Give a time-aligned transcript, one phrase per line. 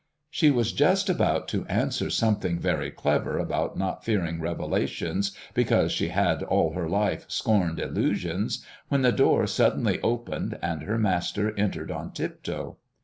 [0.31, 6.07] She was just about to answer something very clever about not fearing revelations because she
[6.07, 11.91] had all her life scorned illusions, when the door suddenly opened, and her master entered
[11.91, 12.77] on tiptoe.